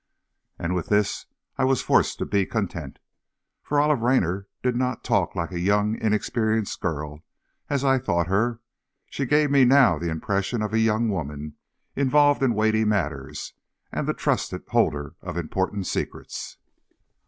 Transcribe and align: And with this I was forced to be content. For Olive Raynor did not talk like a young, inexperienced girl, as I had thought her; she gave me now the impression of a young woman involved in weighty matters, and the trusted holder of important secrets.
And 0.57 0.73
with 0.73 0.87
this 0.87 1.27
I 1.59 1.63
was 1.63 1.83
forced 1.83 2.17
to 2.17 2.25
be 2.25 2.47
content. 2.47 2.97
For 3.61 3.79
Olive 3.79 3.99
Raynor 4.01 4.47
did 4.63 4.75
not 4.75 5.03
talk 5.03 5.35
like 5.35 5.51
a 5.51 5.59
young, 5.59 5.95
inexperienced 5.95 6.81
girl, 6.81 7.21
as 7.69 7.83
I 7.85 7.91
had 7.93 8.05
thought 8.05 8.25
her; 8.25 8.61
she 9.11 9.27
gave 9.27 9.51
me 9.51 9.63
now 9.63 9.99
the 9.99 10.09
impression 10.09 10.63
of 10.63 10.73
a 10.73 10.79
young 10.79 11.09
woman 11.09 11.53
involved 11.95 12.41
in 12.41 12.55
weighty 12.55 12.83
matters, 12.83 13.53
and 13.91 14.07
the 14.07 14.15
trusted 14.15 14.63
holder 14.69 15.13
of 15.21 15.37
important 15.37 15.85
secrets. 15.85 16.57